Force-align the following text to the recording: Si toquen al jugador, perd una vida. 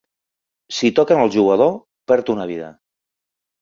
Si 0.77 0.91
toquen 1.01 1.23
al 1.25 1.31
jugador, 1.37 1.79
perd 2.13 2.37
una 2.39 2.53
vida. 2.57 2.75